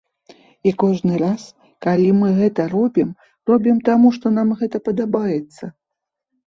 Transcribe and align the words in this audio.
І 0.69 0.71
кожны 0.83 1.19
раз, 1.23 1.43
калі 1.87 2.09
мы 2.21 2.31
гэта 2.39 2.65
робім, 2.75 3.13
робім 3.53 3.77
таму, 3.93 4.07
што 4.19 4.27
нам 4.41 4.47
гэта 4.65 4.77
падабаецца. 4.91 5.73